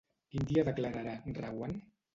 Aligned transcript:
Quin 0.31 0.47
dia 0.53 0.63
declararà 0.71 1.15
Reguant? 1.43 1.81